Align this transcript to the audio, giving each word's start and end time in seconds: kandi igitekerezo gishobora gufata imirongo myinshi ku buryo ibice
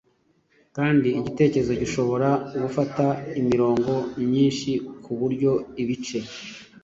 kandi 0.75 1.07
igitekerezo 1.19 1.73
gishobora 1.81 2.29
gufata 2.61 3.05
imirongo 3.41 3.91
myinshi 4.27 4.69
ku 5.03 5.11
buryo 5.19 5.51
ibice 5.81 6.19